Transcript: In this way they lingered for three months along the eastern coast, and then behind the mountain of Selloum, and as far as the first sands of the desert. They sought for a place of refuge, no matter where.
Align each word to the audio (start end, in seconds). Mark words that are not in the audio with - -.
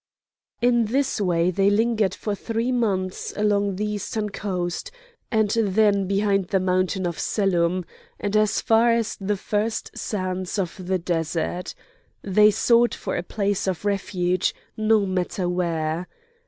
In 0.63 0.85
this 0.85 1.21
way 1.21 1.51
they 1.51 1.69
lingered 1.69 2.15
for 2.15 2.33
three 2.33 2.71
months 2.71 3.33
along 3.37 3.75
the 3.75 3.85
eastern 3.85 4.31
coast, 4.31 4.89
and 5.31 5.51
then 5.51 6.07
behind 6.07 6.47
the 6.47 6.59
mountain 6.59 7.05
of 7.05 7.19
Selloum, 7.19 7.85
and 8.19 8.35
as 8.35 8.61
far 8.61 8.89
as 8.89 9.15
the 9.21 9.37
first 9.37 9.95
sands 9.95 10.57
of 10.57 10.75
the 10.87 10.97
desert. 10.97 11.75
They 12.23 12.49
sought 12.49 12.95
for 12.95 13.15
a 13.15 13.21
place 13.21 13.67
of 13.67 13.85
refuge, 13.85 14.55
no 14.75 15.05
matter 15.05 15.47
where. 15.47 16.07